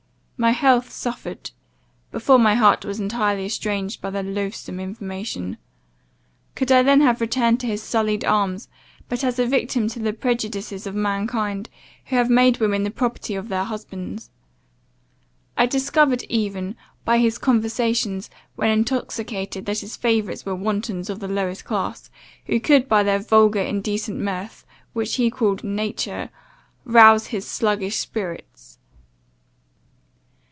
My 0.41 0.53
health 0.53 0.91
suffered, 0.91 1.51
before 2.11 2.39
my 2.39 2.55
heart 2.55 2.83
was 2.83 2.99
entirely 2.99 3.45
estranged 3.45 4.01
by 4.01 4.09
the 4.09 4.23
loathsome 4.23 4.79
information; 4.79 5.59
could 6.55 6.71
I 6.71 6.81
then 6.81 7.01
have 7.01 7.21
returned 7.21 7.59
to 7.59 7.67
his 7.67 7.83
sullied 7.83 8.25
arms, 8.25 8.67
but 9.07 9.23
as 9.23 9.37
a 9.37 9.45
victim 9.45 9.87
to 9.89 9.99
the 9.99 10.13
prejudices 10.13 10.87
of 10.87 10.95
mankind, 10.95 11.69
who 12.05 12.15
have 12.15 12.31
made 12.31 12.59
women 12.59 12.81
the 12.81 12.89
property 12.89 13.35
of 13.35 13.49
their 13.49 13.65
husbands? 13.65 14.31
I 15.55 15.67
discovered 15.67 16.23
even, 16.23 16.75
by 17.05 17.19
his 17.19 17.37
conversation, 17.37 18.19
when 18.55 18.71
intoxicated 18.71 19.67
that 19.67 19.81
his 19.81 19.95
favourites 19.95 20.43
were 20.43 20.55
wantons 20.55 21.11
of 21.11 21.19
the 21.19 21.27
lowest 21.27 21.65
class, 21.65 22.09
who 22.47 22.59
could 22.59 22.89
by 22.89 23.03
their 23.03 23.19
vulgar, 23.19 23.61
indecent 23.61 24.17
mirth, 24.17 24.65
which 24.93 25.17
he 25.17 25.29
called 25.29 25.63
nature, 25.63 26.31
rouse 26.83 27.27
his 27.27 27.47
sluggish 27.47 27.97
spirits. 27.97 28.79